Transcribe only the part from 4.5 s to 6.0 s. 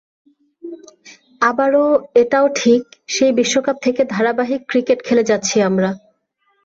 Cricket খেলে যাচ্ছি আমরা।